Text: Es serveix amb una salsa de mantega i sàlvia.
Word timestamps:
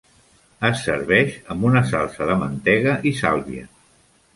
Es 0.69 0.81
serveix 0.87 1.37
amb 1.57 1.69
una 1.71 1.85
salsa 1.93 2.31
de 2.33 2.41
mantega 2.43 3.01
i 3.13 3.17
sàlvia. 3.23 3.73